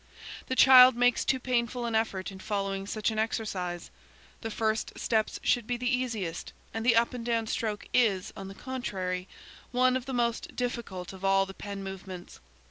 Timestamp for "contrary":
8.55-9.27